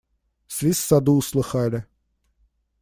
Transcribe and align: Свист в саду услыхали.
Свист 0.47 0.81
в 0.81 0.87
саду 0.87 1.13
услыхали. 1.13 1.85